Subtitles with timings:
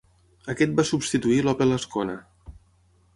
[0.53, 2.17] Aquest va substituir l'Opel Ascona.